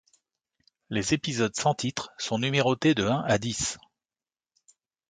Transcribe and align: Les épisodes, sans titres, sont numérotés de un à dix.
Les 0.89 1.13
épisodes, 1.13 1.55
sans 1.55 1.75
titres, 1.75 2.09
sont 2.17 2.39
numérotés 2.39 2.95
de 2.95 3.03
un 3.05 3.21
à 3.23 3.37
dix. 3.37 3.77